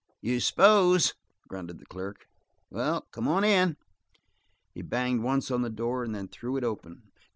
[0.19, 1.13] "You s'pose?"
[1.47, 2.27] grunted the clerk.
[2.71, 3.77] "Well, come on in."
[4.73, 7.11] He banged once on the door and then threw it open.